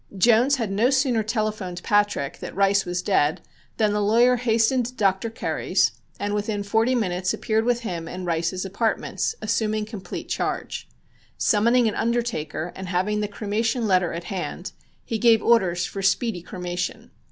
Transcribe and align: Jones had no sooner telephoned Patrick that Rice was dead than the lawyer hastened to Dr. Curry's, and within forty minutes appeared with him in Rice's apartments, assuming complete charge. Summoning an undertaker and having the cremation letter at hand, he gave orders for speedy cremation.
Jones 0.17 0.55
had 0.55 0.71
no 0.71 0.89
sooner 0.89 1.21
telephoned 1.21 1.83
Patrick 1.83 2.39
that 2.39 2.55
Rice 2.55 2.85
was 2.85 3.03
dead 3.03 3.39
than 3.77 3.93
the 3.93 4.01
lawyer 4.01 4.37
hastened 4.37 4.87
to 4.87 4.95
Dr. 4.95 5.29
Curry's, 5.29 5.91
and 6.19 6.33
within 6.33 6.63
forty 6.63 6.95
minutes 6.95 7.35
appeared 7.35 7.65
with 7.65 7.81
him 7.81 8.07
in 8.07 8.25
Rice's 8.25 8.65
apartments, 8.65 9.35
assuming 9.43 9.85
complete 9.85 10.27
charge. 10.27 10.87
Summoning 11.37 11.87
an 11.87 11.93
undertaker 11.93 12.73
and 12.75 12.87
having 12.87 13.19
the 13.21 13.27
cremation 13.27 13.87
letter 13.87 14.11
at 14.11 14.23
hand, 14.23 14.71
he 15.05 15.19
gave 15.19 15.43
orders 15.43 15.85
for 15.85 16.01
speedy 16.01 16.41
cremation. 16.41 17.11